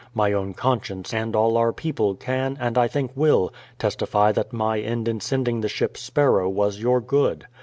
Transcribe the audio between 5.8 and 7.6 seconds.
Sparrow was your good.